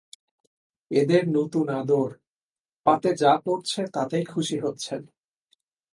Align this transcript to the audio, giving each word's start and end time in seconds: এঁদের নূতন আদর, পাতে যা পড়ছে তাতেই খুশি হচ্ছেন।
এঁদের 0.91 1.23
নূতন 1.27 1.67
আদর, 1.79 2.09
পাতে 2.85 3.09
যা 3.15 3.33
পড়ছে 3.45 3.81
তাতেই 3.93 4.25
খুশি 4.25 4.57
হচ্ছেন। 4.59 5.01